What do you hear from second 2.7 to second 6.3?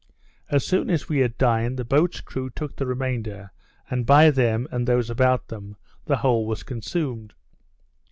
the remainder; and by them, and those about them, the